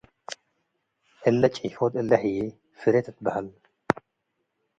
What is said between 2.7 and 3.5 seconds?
“ፍሬ” ትትበሀል።